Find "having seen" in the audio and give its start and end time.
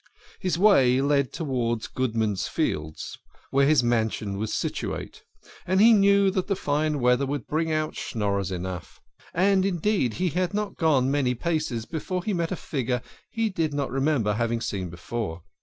14.33-14.89